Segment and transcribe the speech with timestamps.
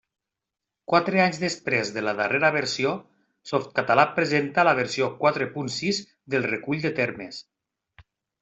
[0.91, 2.93] Quatre anys després de la darrera versió,
[3.51, 6.03] Softcatalà presenta la versió quatre punt sis
[6.37, 7.45] del Recull de termes.